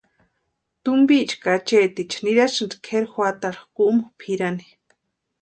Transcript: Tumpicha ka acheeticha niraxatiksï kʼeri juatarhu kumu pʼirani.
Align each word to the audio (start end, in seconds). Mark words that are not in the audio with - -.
Tumpicha 0.83 1.35
ka 1.43 1.49
acheeticha 1.57 2.17
niraxatiksï 2.23 2.81
kʼeri 2.85 3.07
juatarhu 3.13 3.63
kumu 3.75 4.03
pʼirani. 4.19 4.65